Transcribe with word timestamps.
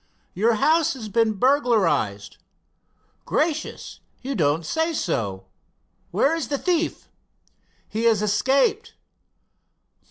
"Your 0.33 0.55
house 0.55 0.93
has 0.95 1.09
been 1.09 1.33
burglarized." 1.33 2.37
"Gracious 3.23 3.99
I 4.25 4.29
you 4.29 4.33
don't 4.33 4.65
say 4.65 4.93
so. 4.93 5.45
Where 6.09 6.35
is 6.35 6.47
the 6.47 6.57
thief?" 6.57 7.07
"He 7.87 8.05
has 8.05 8.23
escaped." 8.23 8.95